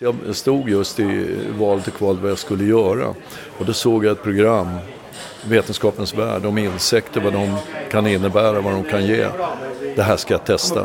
[0.00, 3.14] Jag stod just i valet och kvalet vad jag skulle göra
[3.58, 4.68] och då såg jag ett program,
[5.44, 7.56] Vetenskapens värld, om insekter, vad de
[7.90, 9.26] kan innebära, vad de kan ge.
[9.96, 10.84] Det här ska jag testa.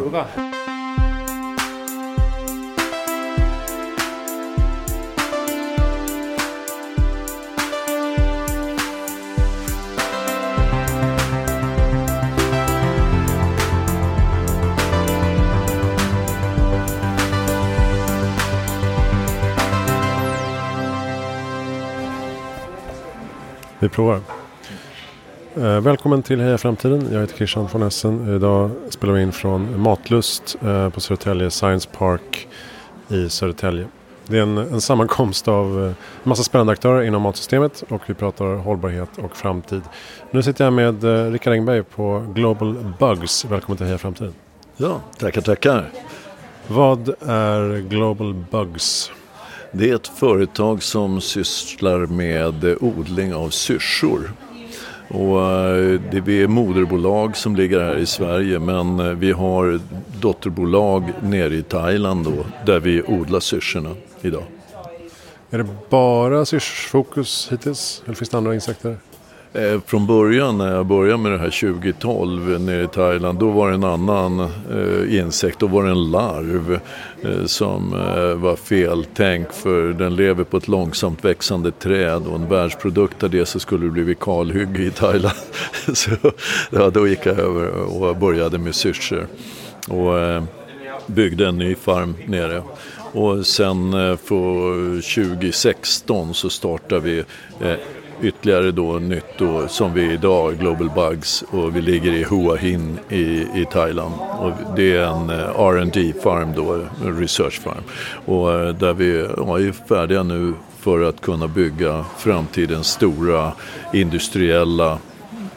[23.83, 24.19] Vi provar.
[25.55, 27.07] Eh, välkommen till Heja Framtiden.
[27.11, 28.35] Jag heter Christian von Essen.
[28.35, 32.47] Idag spelar vi in från Matlust eh, på Södertälje Science Park
[33.09, 33.87] i Södertälje.
[34.27, 38.13] Det är en, en sammankomst av eh, en massa spännande aktörer inom matsystemet och vi
[38.13, 39.81] pratar hållbarhet och framtid.
[40.31, 43.45] Nu sitter jag med eh, Rickard Engberg på Global Bugs.
[43.45, 44.34] Välkommen till Heja Framtiden.
[44.77, 45.89] Ja, tackar, tackar.
[46.67, 49.11] Vad är Global Bugs?
[49.76, 54.32] Det är ett företag som sysslar med odling av syrsor.
[55.07, 59.80] Och eh, det är moderbolag som ligger här i Sverige men eh, vi har
[60.21, 64.44] dotterbolag nere i Thailand då, där vi odlar syrsorna idag.
[65.50, 68.98] Är det bara syrsfokus hittills eller finns det andra insekter?
[69.56, 73.70] Eh, från början när jag började med det här 2012 nere i Thailand då var
[73.70, 76.80] det en annan eh, insekt, då var det en larv
[77.22, 82.50] eh, som eh, var feltänkt för den lever på ett långsamt växande träd och en
[82.50, 85.38] världsprodukt av det så skulle det bli kalhygge i Thailand.
[85.94, 86.12] så
[86.70, 89.28] ja, då gick jag över och började med syrsor
[89.88, 90.44] och eh,
[91.08, 92.64] byggde en ny farm nere.
[93.14, 97.24] Och sen eh, för 2016 så startade vi
[97.62, 97.76] eh,
[98.24, 103.00] ytterligare då nytt då, som vi idag, Global Bugs och vi ligger i Hua Hin
[103.10, 104.14] i, i Thailand.
[104.40, 106.86] Och det är en eh, R&D farm då,
[107.20, 107.84] research farm.
[108.26, 113.52] Och eh, där vi ja, är färdiga nu för att kunna bygga framtidens stora
[113.94, 114.98] industriella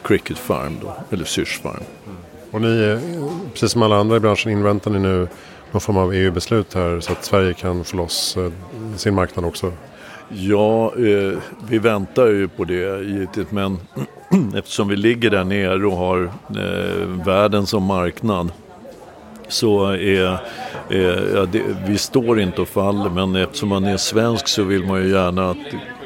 [0.03, 1.83] cricket farm då, eller syrsfarm.
[2.05, 2.17] Mm.
[2.51, 2.99] Och ni, eh,
[3.53, 5.27] precis som alla andra i branschen, inväntar ni nu
[5.71, 8.37] någon form av EU-beslut här så att Sverige kan få loss
[8.95, 9.71] sin marknad också?
[10.29, 11.39] Ja, eh,
[11.69, 13.77] vi väntar ju på det givetvis men
[14.55, 18.51] eftersom vi ligger där nere och har eh, världen som marknad
[19.47, 20.39] så är,
[20.89, 24.85] eh, ja, det, vi står inte och faller men eftersom man är svensk så vill
[24.85, 25.57] man ju gärna att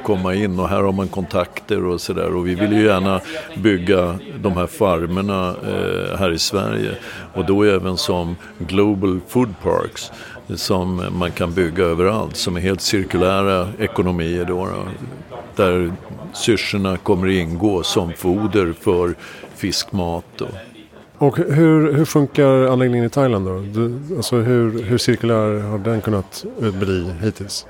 [0.03, 3.21] komma in och här har man kontakter och sådär och vi vill ju gärna
[3.57, 6.91] bygga de här farmerna eh, här i Sverige
[7.33, 10.11] och då även som Global Food Parks
[10.55, 14.85] som man kan bygga överallt som är helt cirkulära ekonomier då, då
[15.55, 15.93] där
[16.33, 19.15] syrsorna kommer ingå som foder för
[19.55, 20.25] fiskmat.
[20.37, 20.47] Då.
[21.17, 23.59] Och hur, hur funkar anläggningen i Thailand då?
[23.59, 27.65] Du, alltså hur, hur cirkulär har den kunnat bli hittills?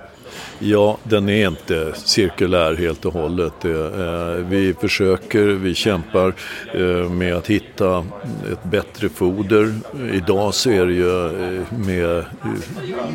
[0.60, 3.66] Ja, den är inte cirkulär helt och hållet.
[3.66, 6.34] Eh, vi försöker, vi kämpar
[6.74, 8.06] eh, med att hitta
[8.52, 9.74] ett bättre foder.
[10.14, 12.26] Idag så är det ju eh, med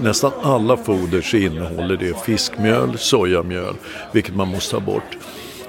[0.03, 3.75] nästan alla foder så innehåller det fiskmjöl, sojamjöl,
[4.13, 5.17] vilket man måste ta bort.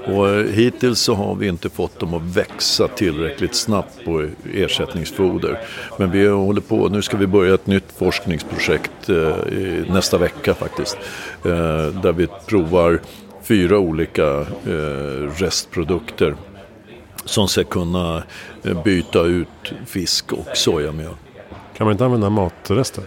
[0.08, 5.60] Och eh, hittills så har vi inte fått dem att växa tillräckligt snabbt på ersättningsfoder.
[5.98, 9.36] Men vi håller på, nu ska vi börja ett nytt forskningsprojekt eh,
[9.90, 10.98] nästa vecka faktiskt.
[11.46, 13.02] Eh, där vi provar
[13.44, 14.46] fyra olika
[15.38, 16.36] restprodukter
[17.26, 18.24] som ska kunna
[18.84, 21.14] byta ut fisk och sojamjöl.
[21.78, 23.04] Kan man inte använda matrester?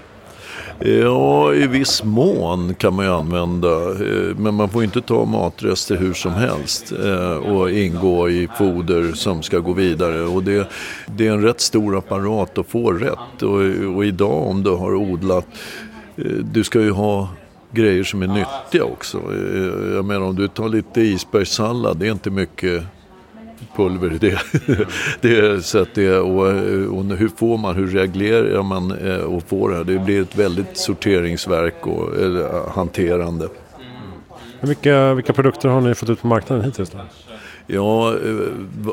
[0.79, 3.91] Ja, i viss mån kan man ju använda.
[3.91, 9.13] Eh, men man får inte ta matrester hur som helst eh, och ingå i foder
[9.13, 10.23] som ska gå vidare.
[10.23, 10.71] Och det,
[11.07, 13.43] det är en rätt stor apparat att få rätt.
[13.43, 15.47] Och, och idag om du har odlat,
[16.17, 17.29] eh, du ska ju ha
[17.73, 19.21] grejer som är nyttiga också.
[19.95, 22.85] Jag menar om du tar lite isbergssallad, det är inte mycket
[23.81, 24.41] pulver det.
[25.21, 26.47] det så att det, och,
[26.99, 29.85] och hur får man, hur reagerar man eh, och får det?
[29.85, 33.49] Det blir ett väldigt sorteringsverk och eller, hanterande.
[34.61, 36.91] Vilka, vilka produkter har ni fått ut på marknaden hittills?
[36.91, 36.99] Då?
[37.67, 38.17] Ja, eh,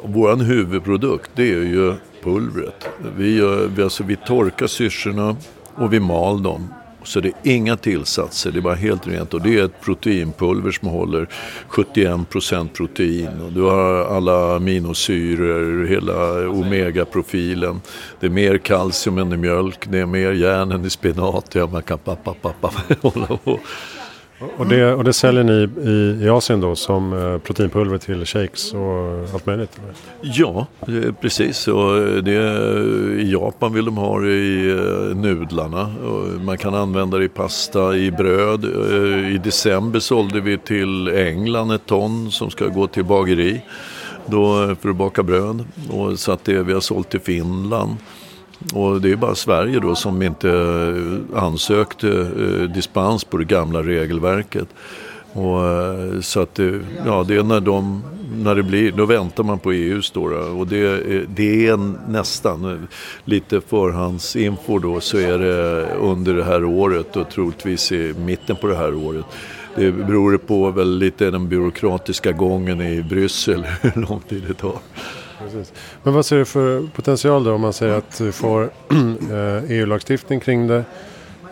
[0.03, 1.93] vår huvudprodukt det är ju
[2.23, 2.89] pulvret.
[3.17, 5.35] Vi, gör, vi, alltså, vi torkar syrsorna
[5.75, 6.67] och vi mal dem
[7.07, 9.33] så det är inga tillsatser, det är bara helt rent.
[9.33, 11.27] Och det är ett proteinpulver som håller
[11.69, 13.41] 71% protein.
[13.41, 17.81] Och du har alla aminosyror, hela omegaprofilen.
[18.19, 21.55] Det är mer kalcium än i mjölk, det är mer järn än i spenat.
[21.55, 22.71] Ja, man kan pappa, pappa,
[23.01, 23.59] hålla på.
[24.57, 28.73] Och det, och det säljer ni i, i Asien då som eh, proteinpulver till shakes
[28.73, 29.79] och allt möjligt?
[29.83, 29.95] Eller?
[30.21, 31.67] Ja, eh, precis.
[31.67, 32.31] Och eh, det,
[33.21, 34.75] I Japan vill de ha det i
[35.15, 35.93] nudlarna.
[36.41, 38.65] Man kan använda det i pasta, i bröd.
[39.33, 43.61] I december sålde vi till England ett ton som ska gå till bageri
[44.25, 45.65] då, för att baka bröd.
[45.89, 47.95] Och så att det vi har sålt till Finland.
[48.73, 53.83] Och det är bara Sverige då som inte eh, ansökte eh, dispens på det gamla
[53.83, 54.67] regelverket.
[55.33, 58.03] Och, eh, så att det, ja, det är när, de,
[58.35, 60.23] när det blir, då väntar man på EUs då.
[60.59, 61.03] Och det,
[61.35, 62.87] det är nästan
[63.25, 68.67] lite förhandsinfo då så är det under det här året och troligtvis i mitten på
[68.67, 69.25] det här året.
[69.75, 74.79] Det beror på väl lite den byråkratiska gången i Bryssel hur lång tid det tar.
[75.39, 75.73] Precis.
[76.03, 78.63] Men vad ser du för potential då om man säger att du får
[79.31, 80.83] eh, e EU-lagstiftning kring det?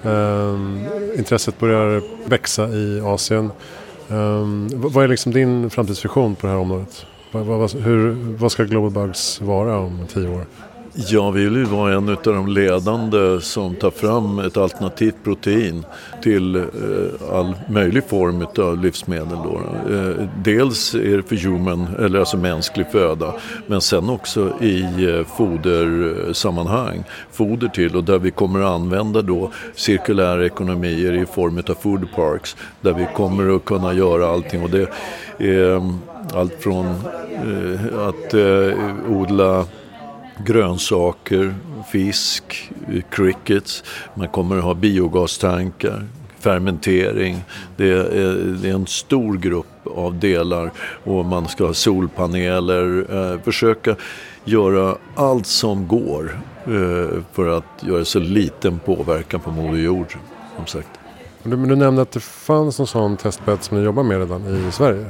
[0.03, 0.85] Um,
[1.17, 3.51] intresset börjar växa i Asien.
[4.07, 7.05] Um, vad är liksom din framtidsvision på det här området?
[7.31, 10.45] Vad, vad, hur, vad ska Global Bugs vara om tio år?
[10.97, 15.85] Jag vill ju vara en av de ledande som tar fram ett alternativt protein
[16.23, 16.63] till eh,
[17.31, 19.37] all möjlig form av livsmedel.
[19.43, 19.61] Då.
[19.93, 23.33] Eh, dels är det för human, eller alltså mänsklig föda,
[23.67, 27.03] men sen också i eh, fodersammanhang.
[27.31, 32.07] Foder till och där vi kommer att använda då cirkulära ekonomier i form av food
[32.15, 34.63] parks där vi kommer att kunna göra allting.
[34.63, 34.89] Och det
[35.37, 35.93] är
[36.33, 39.65] allt från eh, att eh, odla
[40.37, 41.55] grönsaker,
[41.91, 42.71] fisk,
[43.09, 43.83] crickets.
[44.13, 46.07] Man kommer att ha biogastankar,
[46.39, 47.43] fermentering.
[47.77, 48.03] Det är,
[48.61, 50.71] det är, en stor grupp av delar
[51.03, 53.05] och man ska ha solpaneler.
[53.09, 53.95] Eh, försöka
[54.45, 60.17] göra allt som går eh, för att göra så liten påverkan på Moder Jord.
[60.55, 60.89] Som sagt.
[61.43, 64.67] Du, men du nämnde att det fanns en sån testbädd som ni jobbar med redan
[64.67, 65.05] i Sverige.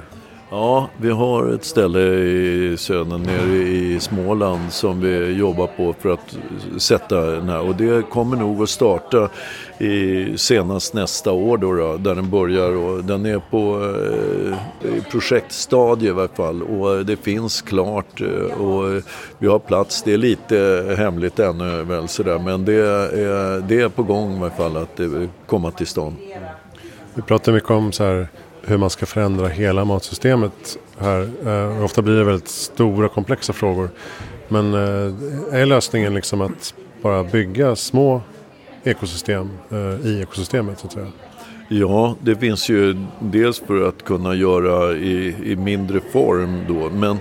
[0.55, 6.09] Ja, vi har ett ställe i södern nere i Småland som vi jobbar på för
[6.09, 6.37] att
[6.77, 7.61] sätta den här.
[7.61, 9.29] Och det kommer nog att starta
[9.79, 12.75] i, senast nästa år då, då där den börjar.
[12.75, 13.93] Och den är på
[14.87, 19.03] eh, projektstadie i varje fall och det finns klart eh, och
[19.37, 20.03] vi har plats.
[20.03, 24.39] Det är lite hemligt ännu väl sådär men det är, det är på gång i
[24.39, 26.15] varje fall att det komma till stånd.
[27.13, 28.27] Vi pratar mycket om så här
[28.67, 31.29] hur man ska förändra hela matsystemet här.
[31.45, 33.89] Eh, ofta blir det väldigt stora komplexa frågor.
[34.47, 38.21] Men eh, är lösningen liksom att bara bygga små
[38.83, 41.11] ekosystem eh, i ekosystemet så att säga?
[41.67, 46.89] Ja, det finns ju dels för att kunna göra i, i mindre form då.
[46.89, 47.17] Men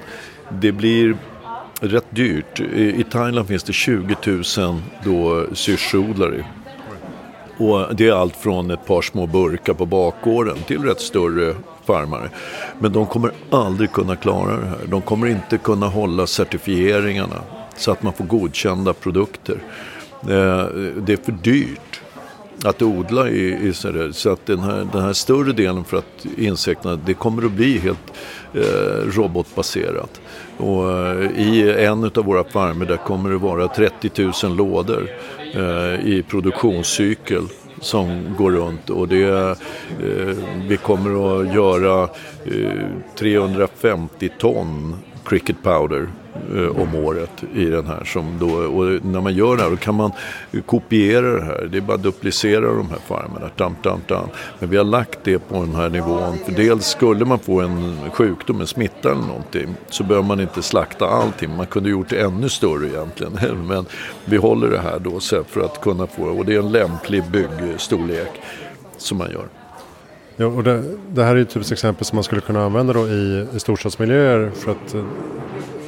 [0.50, 1.16] det blir
[1.80, 2.60] rätt dyrt.
[2.60, 6.44] I, i Thailand finns det 20 000 då syrsodlare
[7.58, 11.54] och det är allt från ett par små burkar på bakgården till rätt större
[11.84, 12.30] farmare.
[12.78, 14.78] Men de kommer aldrig kunna klara det här.
[14.86, 17.40] De kommer inte kunna hålla certifieringarna
[17.76, 19.58] så att man får godkända produkter.
[20.22, 20.64] Eh,
[20.96, 22.00] det är för dyrt
[22.64, 23.72] att odla i, i.
[24.12, 27.78] Så att den här, den här större delen för att insekterna, det kommer att bli
[27.78, 28.12] helt
[28.54, 30.20] eh, robotbaserat.
[30.56, 35.10] Och eh, i en av våra farmer där kommer det vara 30 000 lådor
[35.54, 37.42] eh, i produktionscykel
[37.80, 39.56] som går runt och det, eh,
[40.68, 42.02] vi kommer att göra
[42.44, 42.86] eh,
[43.18, 46.08] 350 ton cricket powder
[46.54, 48.04] eh, om året i den här.
[48.04, 50.12] Som då, och när man gör det här då kan man
[50.66, 51.68] kopiera det här.
[51.72, 53.48] Det är bara att duplicera de här farmerna.
[53.48, 54.28] Tam, tam, tam.
[54.58, 56.38] Men vi har lagt det på den här nivån.
[56.44, 60.62] För dels skulle man få en sjukdom, en smitta eller någonting så behöver man inte
[60.62, 61.56] slakta allting.
[61.56, 63.66] Man kunde gjort det ännu större egentligen.
[63.68, 63.86] Men
[64.24, 68.30] vi håller det här då för att kunna få och det är en lämplig byggstorlek
[68.96, 69.63] som man gör.
[70.36, 73.08] Ja, och det, det, här är ett typiskt exempel som man skulle kunna använda då
[73.08, 74.50] i, i storstadsmiljöer.
[74.54, 75.04] För att eh,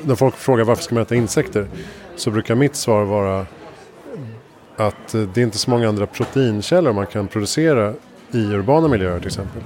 [0.05, 1.67] när folk frågar varför ska man äta insekter
[2.17, 3.47] så brukar mitt svar vara
[4.77, 7.95] att eh, det är inte så många andra proteinkällor man kan producera
[8.33, 9.63] i urbana miljöer till exempel.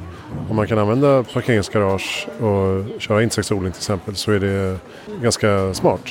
[0.51, 4.79] Om man kan använda parkeringsgarage och köra insektsodling till exempel så är det
[5.23, 6.03] ganska smart.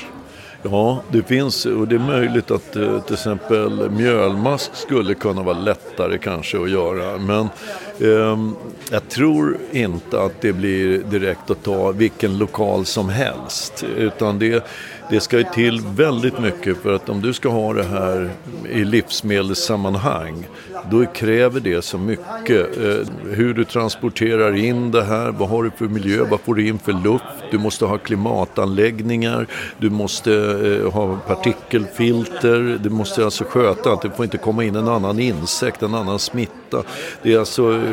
[0.63, 5.57] Ja, det finns och det är möjligt att eh, till exempel mjölmask skulle kunna vara
[5.57, 7.17] lättare kanske att göra.
[7.17, 7.49] Men
[8.01, 8.56] Ehm,
[8.91, 13.86] jag tror inte att det blir direkt att ta vilken lokal som helst.
[13.98, 14.63] Utan det,
[15.10, 18.29] det ska ju till väldigt mycket för att om du ska ha det här
[18.72, 20.48] i livsmedelssammanhang
[20.91, 22.77] då kräver det så mycket.
[22.77, 26.68] Eh, hur du transporterar in det här, vad har du för miljö, vad får du
[26.68, 33.44] in för luft, du måste ha klimatanläggningar, du måste eh, ha partikelfilter, du måste alltså
[33.44, 36.84] sköta att det får inte komma in en annan insekt, en annan smitta.
[37.24, 37.88] Det är alltså eh,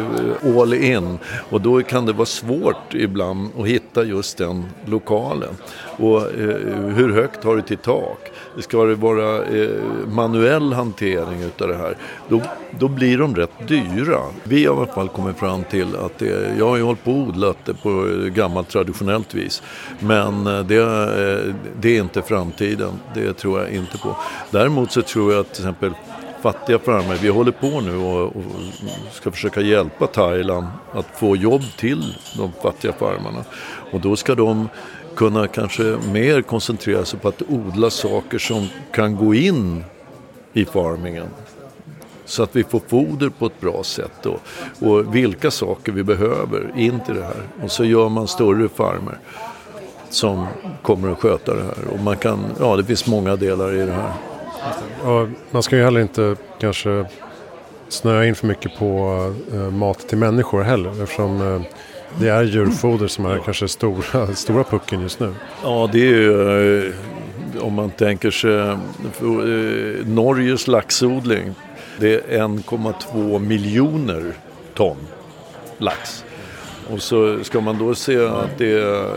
[0.61, 1.19] all in
[1.51, 5.57] och då kan det vara svårt ibland att hitta just den lokalen.
[5.99, 6.57] Och eh,
[6.95, 8.19] hur högt har du till tak?
[8.59, 9.69] Ska det vara eh,
[10.09, 11.97] manuell hantering utav det här,
[12.29, 12.43] då,
[12.79, 14.21] då blir de rätt dyra.
[14.43, 17.11] Vi har i alla fall kommit fram till att det, jag har ju hållit på
[17.11, 19.63] och odlat det på eh, gammalt traditionellt vis.
[20.01, 20.65] Men det,
[21.81, 24.17] det är inte framtiden, det tror jag inte på.
[24.51, 25.93] Däremot så tror jag att till exempel
[26.43, 28.43] fattiga farmare, vi håller på nu och, och,
[29.13, 33.45] ska försöka hjälpa Thailand att få jobb till de fattiga farmarna.
[33.93, 34.69] Och då ska de
[35.15, 39.85] kunna kanske mer koncentrera sig på att odla saker som kan gå in
[40.53, 41.29] i farmingen
[42.25, 44.41] så att vi får foder på ett bra sätt och,
[44.89, 47.43] och vilka saker vi behöver in till det här.
[47.63, 49.19] Och så gör man större farmer
[50.11, 50.47] som
[50.83, 51.89] kommer att sköta det här.
[51.93, 54.13] Och man kan, ja det finns många delar i det här.
[55.05, 57.05] Och man ska ju heller inte kanske
[57.89, 59.19] snöa in för mycket på
[59.55, 61.63] uh, mat till människor heller eftersom uh,
[62.19, 65.35] det är djurfoder som är kanske stora, stora pucken just nu.
[65.63, 66.93] Ja, det är ju, eh,
[67.61, 68.77] om man tänker sig
[70.05, 71.55] Norges laxodling
[71.99, 74.33] det är 1,2 miljoner
[74.75, 74.97] ton
[75.79, 76.25] lax.
[76.91, 79.11] Och så ska man då se att det, är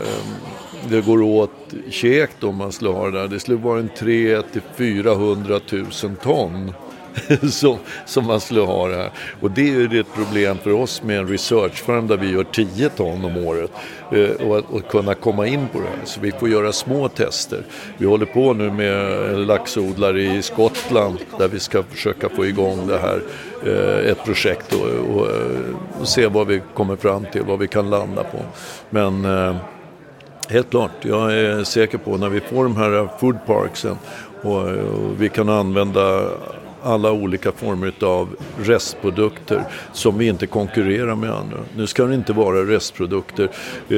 [0.88, 3.28] det går åt käkt om man skulle ha det där.
[3.28, 5.86] Det skulle vara en 3 till 400 000
[6.22, 6.72] ton
[7.50, 9.10] som, som man skulle ha det här.
[9.40, 12.88] Och det är ju ett problem för oss med en researchfarm där vi gör 10
[12.88, 13.70] ton om året.
[14.12, 16.04] Eh, och, och kunna komma in på det här.
[16.04, 17.62] Så vi får göra små tester.
[17.98, 22.98] Vi håller på nu med laxodlare i Skottland där vi ska försöka få igång det
[22.98, 23.22] här.
[23.66, 25.26] Eh, ett projekt och, och,
[26.00, 28.38] och se vad vi kommer fram till, vad vi kan landa på.
[28.90, 29.56] Men eh,
[30.50, 33.96] Helt klart, jag är säker på när vi får de här foodparksen
[34.42, 36.28] och, och vi kan använda
[36.82, 41.58] alla olika former av restprodukter som vi inte konkurrerar med andra.
[41.76, 43.48] Nu ska det inte vara restprodukter
[43.88, 43.96] eh,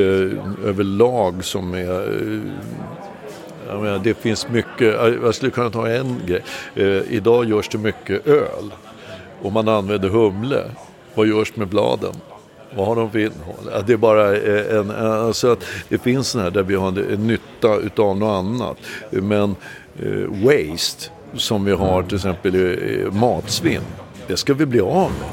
[0.69, 2.01] överlag som är
[3.69, 6.43] eh, menar, det finns mycket, eh, jag skulle kunna ta en grej.
[6.75, 8.73] Eh, idag görs det mycket öl
[9.43, 10.65] och man använder humle.
[11.15, 12.15] Vad görs med bladen?
[12.77, 13.85] Vad har de för innehåll?
[13.87, 17.27] Det är bara eh, en, alltså att det finns sådana här där vi har en
[17.27, 18.77] nytta utav något annat.
[19.11, 19.57] Men
[19.99, 23.83] eh, waste som vi har till exempel i matsvinn.
[24.27, 25.31] Det ska vi bli av med.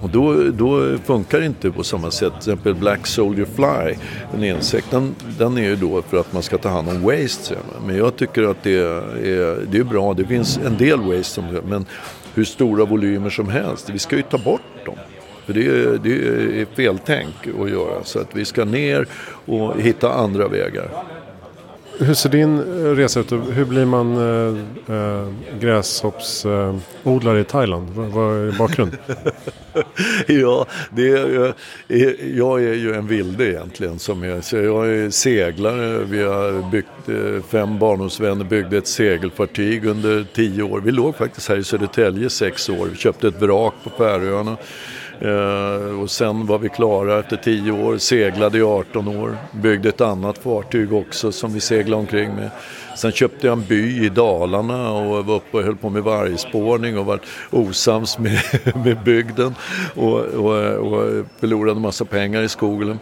[0.00, 2.32] Och då, då funkar det inte på samma sätt.
[2.32, 3.96] Till exempel Black Soldier Fly,
[4.34, 7.56] en insekt, den, den är ju då för att man ska ta hand om waste.
[7.86, 10.14] Men jag tycker att det är, det är bra.
[10.14, 11.86] Det finns en del waste, som, men
[12.34, 13.90] hur stora volymer som helst.
[13.90, 14.71] Vi ska ju ta bort.
[15.52, 18.04] För det är, det är feltänk att göra.
[18.04, 19.06] Så att vi ska ner
[19.46, 20.88] och hitta andra vägar.
[21.98, 23.32] Hur ser din eh, resa ut?
[23.32, 25.28] Hur blir man äh,
[25.60, 27.88] gräshoppsodlare i Thailand?
[27.94, 28.98] Vad, är bakgrunden?
[30.26, 31.54] ja, det är,
[32.36, 33.98] jag är ju en vilde egentligen.
[33.98, 36.04] Som är, så jag är seglare.
[36.04, 40.80] Vi har byggt, fem barndomsvänner byggde ett segelfartyg under tio år.
[40.80, 42.86] Vi låg faktiskt här i Södertälje sex år.
[42.86, 44.56] Vi köpte ett vrak på Färöarna.
[45.24, 50.00] Eh, och sen var vi klara efter 10 år, seglade i 18 år, byggde ett
[50.00, 52.50] annat fartyg också som vi seglade omkring med.
[52.96, 56.98] Sen köpte jag en by i Dalarna och var uppe och höll på med vargspårning
[56.98, 58.40] och var osams med,
[58.84, 59.54] med bygden
[59.94, 62.98] och, och, och förlorade en massa pengar i skogen.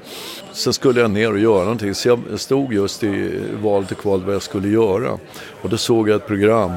[0.53, 4.23] Sen skulle jag ner och göra någonting så jag stod just i valet och kval
[4.25, 5.19] vad jag skulle göra.
[5.63, 6.73] Och då såg jag ett program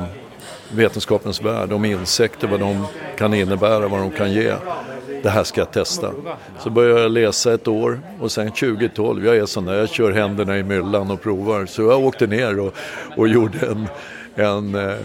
[0.73, 2.85] Vetenskapens värld om insekter, vad de
[3.17, 4.53] kan innebära, vad de kan ge
[5.23, 6.11] det här ska jag testa.
[6.59, 10.11] Så började jag läsa ett år och sen 2012, jag är sån där, jag kör
[10.11, 11.65] händerna i myllan och provar.
[11.65, 12.73] Så jag åkte ner och,
[13.17, 13.87] och gjorde en,
[14.35, 14.95] en, eh,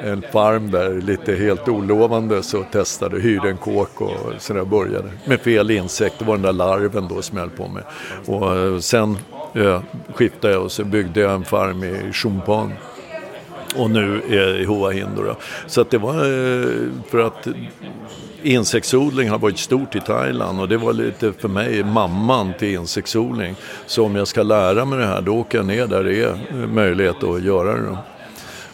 [0.00, 5.08] en farm där, lite helt olovande, så testade, hyrde en kåk och sådär, började.
[5.24, 7.82] Med fel insekt, det var den där larven då som jag höll på med.
[8.26, 9.18] Och eh, sen
[9.52, 9.82] ja,
[10.14, 12.72] skiftade jag och så byggde jag en farm i Chumpan
[13.76, 15.34] och nu är i Hoa Hindu.
[15.66, 16.68] Så att det var eh,
[17.10, 17.48] för att
[18.42, 23.54] insektsodling har varit stort i Thailand och det var lite för mig mamman till insektsodling.
[23.86, 26.32] Så om jag ska lära mig det här då åker jag ner där det är
[26.50, 27.98] eh, möjlighet att göra det.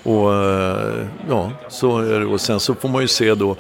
[0.03, 2.27] Och eh, ja, så är det.
[2.27, 3.57] Och sen så får man ju se då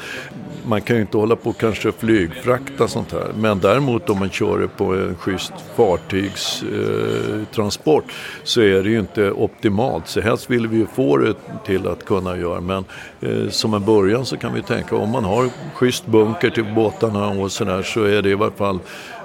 [0.66, 3.28] man kan ju inte hålla på och kanske flygfrakta sånt här.
[3.38, 8.10] Men däremot om man kör det på en schysst fartygstransport eh,
[8.44, 10.08] så är det ju inte optimalt.
[10.08, 11.34] Så helst vill vi ju få det
[11.66, 12.60] till att kunna göra.
[12.60, 12.84] Men
[13.20, 17.28] eh, som en början så kan vi tänka om man har schysst bunker till båtarna
[17.28, 18.78] och sådär så är det i varje fall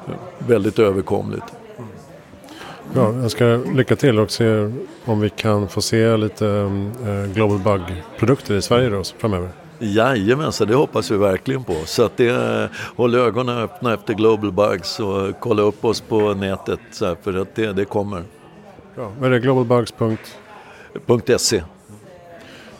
[0.07, 1.45] eh, väldigt överkomligt.
[2.93, 4.71] Bra, jag ska lycka till och se
[5.05, 9.49] om vi kan få se lite eh, Global Bug-produkter i Sverige då, framöver.
[9.79, 11.75] Jajamensan, det hoppas vi verkligen på.
[11.85, 16.79] Så att det, håll ögonen öppna efter Global Bugs och kolla upp oss på nätet
[16.91, 18.23] så här, för att det, det kommer.
[18.95, 19.11] Bra.
[19.19, 19.39] Vad är det?
[19.39, 21.63] Globalbugs.se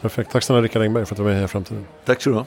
[0.02, 0.32] Perfekt.
[0.32, 1.86] Tack snälla Rickard Engberg för att du var med här i framtiden.
[2.06, 2.46] Tack så du ha.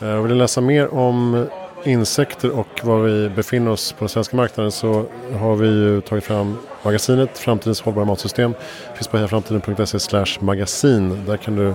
[0.00, 1.46] Eh, vill du läsa mer om
[1.84, 5.04] insekter och var vi befinner oss på den svenska marknaden så
[5.38, 8.54] har vi ju tagit fram magasinet Framtidens hållbara matsystem.
[8.90, 11.24] Det finns på hejaframtiden.se magasin.
[11.26, 11.74] Där kan du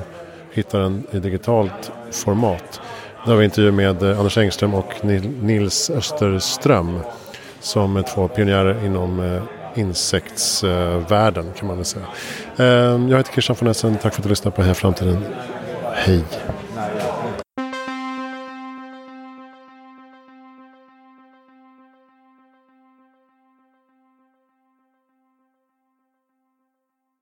[0.56, 2.82] hitta den i digitalt format.
[3.26, 5.06] Där har vi intervju med eh, Anders Engström och
[5.42, 7.00] Nils Österström
[7.60, 9.44] som är två pionjärer inom eh,
[9.80, 12.06] insektsvärlden kan man väl säga.
[12.58, 12.66] Eh,
[13.10, 13.98] jag heter Christian von Essen.
[14.02, 15.26] Tack för att du lyssnade på Heja Framtiden.
[15.94, 16.24] Hej!